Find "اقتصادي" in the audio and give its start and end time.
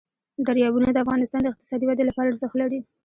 1.51-1.85